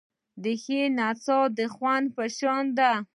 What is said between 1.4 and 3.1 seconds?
د خوند په شان دی.